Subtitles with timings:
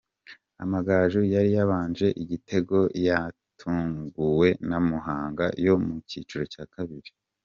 [0.63, 7.11] Amagaju yari yabanje igitego, yatunguwe na Muhanga yo mu cyiciro cya kabiri.